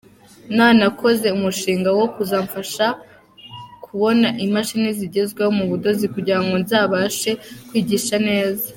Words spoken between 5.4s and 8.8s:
mu budozi kugira ngo nzabashe kwigisha neza.